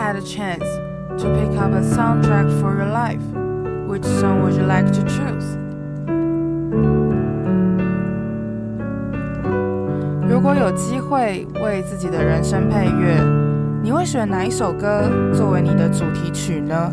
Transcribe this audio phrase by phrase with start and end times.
[0.00, 0.64] had a chance
[1.20, 3.20] to pick up a soundtrack for your life,
[3.86, 5.58] which song would you like to choose?
[10.26, 13.22] 如果有机会为自己的人生配乐，
[13.82, 15.02] 你会选哪一首歌
[15.34, 16.90] 作为你的主题曲呢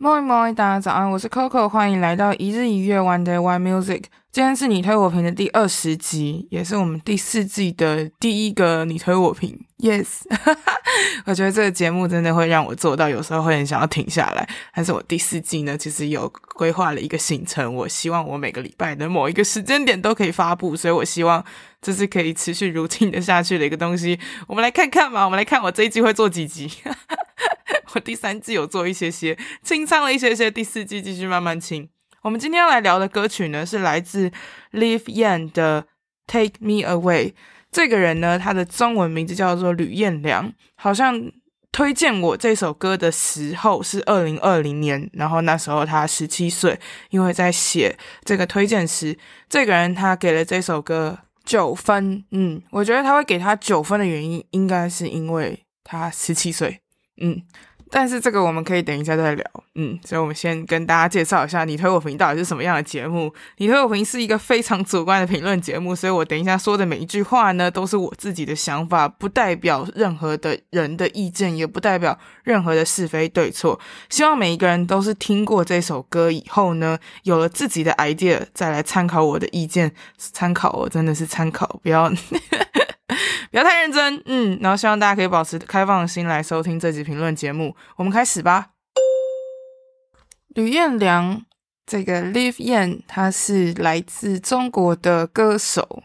[0.00, 4.06] ？Moi moi，大家早安，我是 Coco，欢迎来到一日一乐 One Day One Music。
[4.36, 9.58] 今天是你推我评的第二十集，也是我们第四季的第一个你推我评。
[9.78, 10.24] Yes，
[11.24, 14.46] 我觉得这个节目真的会让我做到，有时候会很想要停下来。
[14.74, 21.42] 但是我第四季呢，其实有规划了一个行程，我希望我每个礼拜的某一个时间点都可以发布，所以我希望
[21.80, 24.20] 这是可以持续如期的下去的一个东西。
[24.46, 26.70] 我们来看看吧，我们来看我这一季会做几集。
[27.94, 31.88] 我第三季有做一些些清仓了一些些，第四季继续慢慢清。
[32.26, 34.32] 我们今天要来聊的歌曲呢，是来自
[34.72, 35.82] Live Yan 的
[36.26, 37.30] 《Take Me Away》。
[37.70, 40.52] 这个人呢，他的中文名字叫做吕彦良。
[40.74, 41.30] 好像
[41.70, 46.76] 推荐我这首歌的时候是二零二零年，然后那时候他十七岁。
[47.10, 49.16] 因为在写这个推荐时，
[49.48, 52.24] 这个人他给了这首歌九分。
[52.32, 56.80] 嗯，我觉得他会给他九分的原因，应该是因为他十七岁。
[57.18, 57.40] 嗯。
[57.90, 59.44] 但是这个我们可以等一下再聊，
[59.76, 63.32] 嗯，所以我们先跟大家介绍一下你推我评到底是什么样的节目。
[63.58, 73.78] 你推我评是一个非常主观的评论节目，所以我等一下说的每一句话呢，都是我自己的想法，不代表任何的人的意见，也不代表任何的是非对错。
[74.08, 79.92] 希望每一个人都是听过这首歌以后呢，有了自己的 idea，再来参考我的意见。
[80.18, 82.12] 参考我真的是参考，不要。
[83.50, 87.74] 不要太认真，嗯，然后希望大家可以保持开放的心来收听这集评论节目。
[87.96, 88.70] 我们开始吧。
[90.54, 91.42] 吕彦良，
[91.86, 96.02] 这个 Live Yan，他是来自中国的歌手。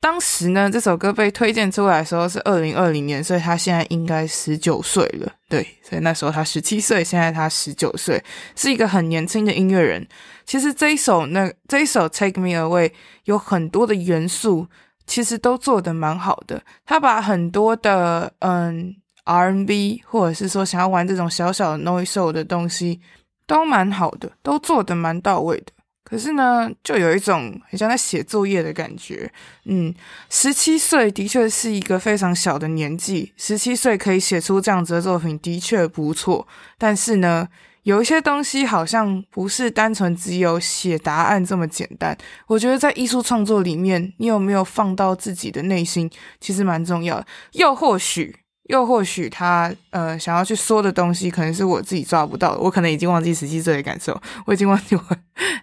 [0.00, 5.32] 当时呢，这首歌被推荐出来的时候是二零二零年，所以他现在应该十九岁了。
[5.48, 8.22] 对，所以那时候他十七岁，现在他十九岁，
[8.54, 10.06] 是一个很年轻的音乐人。
[10.44, 12.92] 其实这一首那这一首 Take Me Away
[13.24, 14.68] 有很多的元素。
[15.08, 23.00] 其实都做得蛮好的，他把很多的嗯 R&B 或者是说想要玩这种小小的 noise soul 的东西
[23.46, 25.72] 都蛮好的，都做得蛮到位的。
[26.04, 29.30] 可是呢，就有一种很像在写作业的感觉。
[29.64, 29.94] 嗯，
[30.30, 36.48] 十七岁的确是一个非常小的年纪，十七岁可以写出这样子的作品的确不错。
[36.78, 37.46] 但是呢，
[37.88, 42.14] 有一些东西好像不是单纯只有写答案这么简单。
[42.46, 47.26] 我觉得在艺术创作里面，你有没有放到自己的内心，其实蛮重要的。
[47.52, 52.58] 又或许，又或许他呃想要去说的东西，可能是我自己抓不到。
[52.58, 55.02] 我可能已经忘记十七岁的感受，我已经忘记我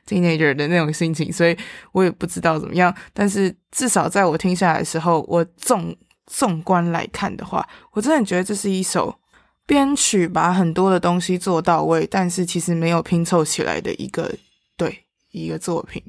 [0.08, 1.56] teenager 的那种心情，所以
[1.91, 2.91] 我也不知道怎么样。
[3.14, 9.16] 但是至少在我听下来的时候，我纵纵观来看的话，我真的觉得这是一首。
[9.66, 14.31] 编曲把很多的东西做到位，但是其实没有拼凑起来的一个
[14.78, 16.02] 对一个作品。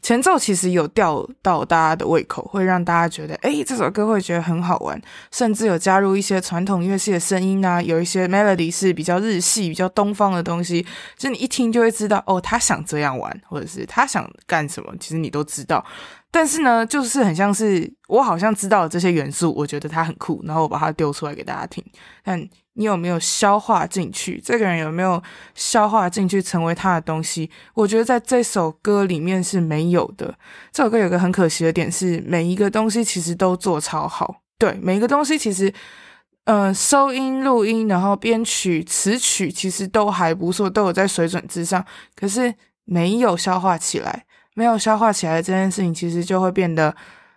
[0.00, 5.00] 前奏其实有吊到大家的胃口，会让大家觉得诶，这首歌会觉得很好玩，
[5.30, 10.86] 甚至有加入一些传统乐器的声音啊，有一些 melody 是比较日系、比较东方的东西，
[11.18, 15.84] 就你一听就会知道哦，他想这样玩，或者是他想干什么，其实你都知道。
[16.30, 21.84] 但是呢，就是很像是我好像知道这些元素，我觉得它很酷，然后我把它丢出来给大家听，
[22.22, 22.48] 但。
[22.78, 24.38] 你有没有消化进去？
[24.44, 25.22] 这个人有没有
[25.54, 27.50] 消化进去成为他的东西？
[27.72, 30.34] 我觉得在这首歌里面是没有的。
[30.70, 34.42] 这首歌有个很可惜的点是，每一个东西其实都做超好。
[34.58, 35.72] 对，每一个东西其实，
[36.44, 41.82] 呃，收音、录音，然后编曲、词曲，其实都还不错，都有在水准之上。
[42.14, 42.54] 可是
[42.84, 44.25] 没有消化起来，
[44.56, 46.92] 没有消化起来这件事情，其实就会变得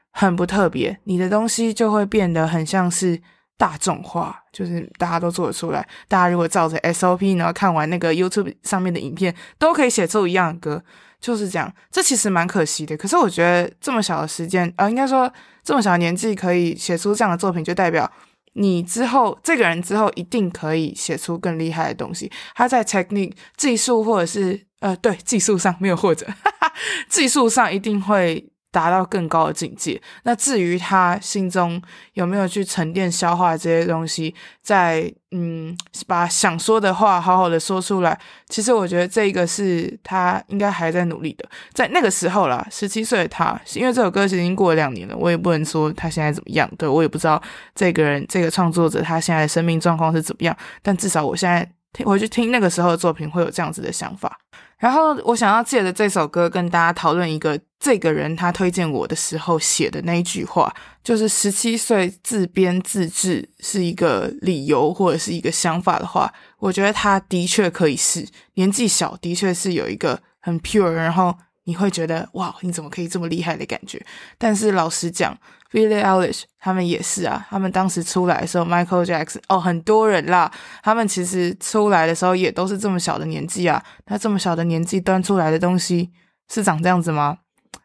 [0.09, 0.99] 很不特别。
[1.03, 3.21] 你的东西就会变得很像是。
[3.59, 10.81] 大众化就是大家都做得出来，大家如果照着 SOP，然后看完那个 YouTube 上面的影片，都可以写出一样的歌，
[11.19, 11.69] 就是这样。
[11.91, 12.95] 这其实蛮可惜的。
[12.95, 15.29] 可是我觉得这么小的时间，呃，应该说
[15.61, 18.09] 这么小的年纪可以写出这样的作品，就代表
[18.53, 22.31] 你之后这个人之后一定可以写出更厉害的东西。
[22.55, 26.73] 他在 technique 技术或者是呃对技术上没有或者哈哈，
[27.09, 28.49] 技术上一定会。
[28.71, 29.99] 达到更高的境界。
[30.21, 31.81] 那至于他心中
[32.13, 38.15] 有没有去沉淀、消化这些东西，在嗯，把想说的话好好的说出来。
[38.47, 41.49] 其实我觉得这个是他应该还在努力的。
[41.73, 46.69] 在那个时候啦，十七岁的他，因为这首歌其实已经过了两年了，我也不能说他现在怎么样。
[46.77, 47.41] 对，我也不知道
[47.73, 50.55] 这个人、这个创作者他现在的生命状况是怎么样。
[50.83, 54.37] 但至少我现在听回去听那个时候的作品，会有这样子的想法。
[54.79, 60.73] 然后我想要借着这首歌跟大家讨论一个这个人他推荐我的时候写的那一句话，
[61.03, 74.03] 就是十七岁自编自制是一个理由或者是一个想法的话，我觉得他的确可以是年纪小，的确是有一个很 pure，然后你会觉得哇，你怎么可以这么厉害的感觉。
[74.37, 75.37] 但是老实讲
[75.71, 80.51] Villie Elish 他们也是啊，他们当时出来的时候，Michael Jackson 哦，很多人啦，
[80.81, 83.83] 他们其实出来的时候也都是这么小的年纪啊。
[84.07, 86.11] 那这么小的年纪端出来的东西
[86.51, 87.37] 是长这样子吗？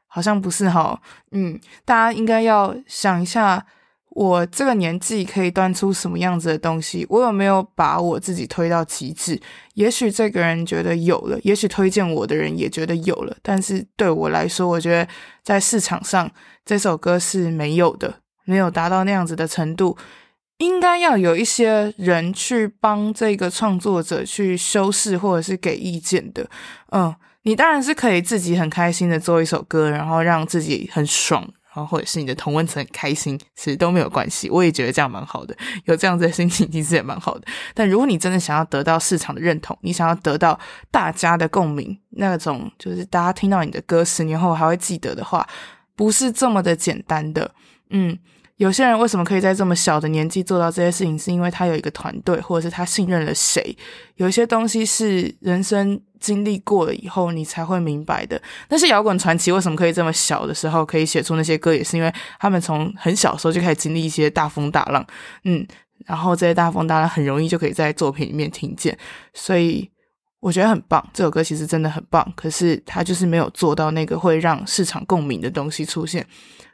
[0.06, 1.00] 好像不是哈。
[1.32, 3.66] 嗯，大家应该要想一下，
[4.14, 7.06] 我这个年纪可以端出什么样子的东西？
[7.08, 9.40] 我有没有把我自己推到极致？
[9.74, 15.06] 也许这个人觉得有了，也许推荐我的人也觉得有了，但是对我来说，我觉得
[15.42, 16.30] 在市场上。
[16.66, 19.98] 这首歌是没有的，没有达到那样子的程度，
[20.56, 26.48] 应该要有一些人去帮这个创作者去修饰或者是给意见的。
[26.90, 34.48] 嗯，你当然是可以自己很开心的做一首歌，然后让自己很爽，然后或者是你的同温层很开心，其实都没有关系。
[34.48, 35.56] 我也觉得这样蛮好的，
[35.86, 37.46] 有这样子的心情其实也蛮好的。
[37.74, 40.58] 但如果你真的想要得到市场的认同，你想要得到
[40.90, 45.46] 大家的共鸣，那种就是大家听到你的歌十年后还会记得的话。
[45.96, 47.54] 不是这么的简单的，
[47.90, 48.18] 嗯，
[48.56, 53.76] 有些人为什么可以在这么小的年纪做到这些事情，是因为他有一个团队，或者是他信任了谁。
[54.16, 58.40] 有一些东西是人生经历过了以后你才会明白的。
[58.68, 65.04] 那些摇滚传奇为什么可以这么小的时候可以写出那些歌，也是因为他们从很小的时候就开始经历一些大风大浪，
[65.44, 65.66] 嗯，
[66.06, 68.96] 然后这些大风大浪很容易就可以在作品里面听见，
[69.32, 69.90] 所以。
[70.44, 76.24] 我觉得很棒，这首歌其实真的很棒，可是它就是没有做到那个会让市场共鸣的东西出现。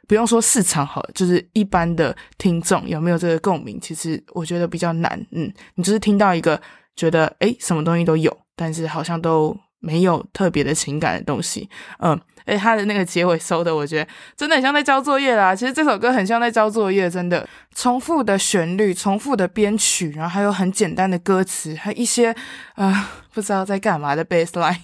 [0.09, 5.17] 不用说市场好，就是一般的听众有没有这个共鸣，其实我觉得比较难。
[5.31, 6.61] 嗯，你就是听到一个
[6.97, 11.69] 觉得诶什么东西都有，但是好像都没有特别的情感的东西，
[11.99, 12.17] 嗯。
[12.45, 15.53] 诶，他的那个结尾收的，我觉得真的很像在交作业啦。
[15.53, 17.47] 其实这首歌很像在交作业，真的。
[17.75, 22.31] 重复的旋律，重复的编曲，然后还有很简单的歌词，还有一些
[22.73, 24.75] 啊、呃、不知道在干嘛的 bassline。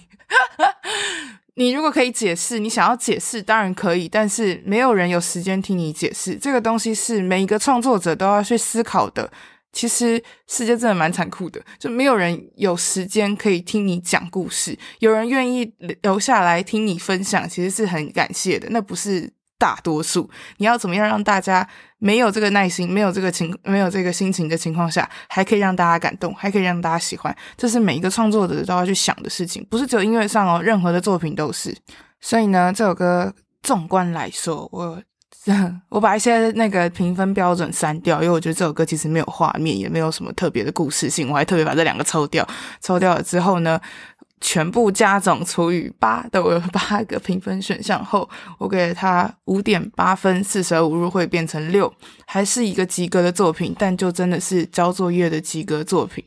[1.54, 6.36] 你如果可以解释，你想要解释当然可以，但是没有人有时间听你解释。
[6.36, 9.28] 这个东西是每一个创作者都要去思考的。
[9.72, 15.72] 其实世界真的蛮残酷的，就没有人有时间可以听你讲故事，有人愿意
[16.02, 18.68] 留下来听你分享，其实是很感谢的。
[18.70, 21.68] 那不是大多数，你要怎么样让大家
[21.98, 31.76] 没有这个耐心、没有这个情、没有这个心情的情况下，还可以让大家感动，还可以让大家喜欢，这是每一个创作者都要去想的事情，不是只有音乐上哦，任何的作品都是。
[32.20, 35.02] 所以呢，这首歌纵观来说，我。
[35.88, 41.30] 我把一些那个评分标准删掉，因为我觉得这首歌其实没有画面，也没有什么特别的故事性。
[41.30, 42.46] 我还特别把这两个抽掉，
[42.82, 43.80] 抽掉了之后呢，
[44.42, 51.90] 全部加总除以八，都有八个评分选项后，我给了它五点八分，四舍五入会变成六，
[52.26, 56.22] 还是一个及格的作品，但就真的是交作业的及格作品，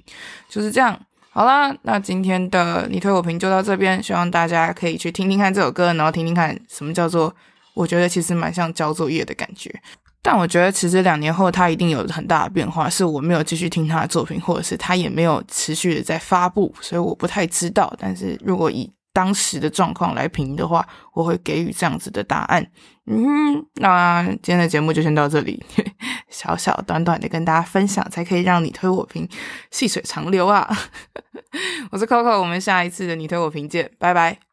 [0.50, 1.00] 就是这样。
[1.30, 7.36] 好啦，那今天的你推我评就到这边，希望大家可以去听听看这首歌，然后听听看什么叫做。
[7.82, 9.74] 我觉得其实蛮像交作业的感觉，
[10.22, 17.92] 但我觉得其实两年后他一定有很大的变化，是我没有继续听他的作品，或者是他也没有持续的在发布，所以我不太知道。
[17.98, 22.66] 但是如果以当时的状况来评的话，我会给予这样子的答案。
[23.08, 25.62] 嗯，那今天的节目就先到这里，
[26.30, 29.28] 小小短短的跟大家分享，才可以让你推我评
[29.72, 30.70] 细水长流啊！
[31.92, 34.51] 我是 Coco，我们下一次的你推我评见，拜拜。